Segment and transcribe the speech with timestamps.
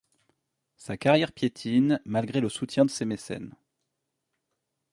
[0.77, 3.53] Sa carrière piétine malgré le soutien de ses mécènes.